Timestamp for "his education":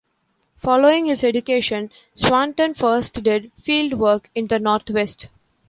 1.05-1.91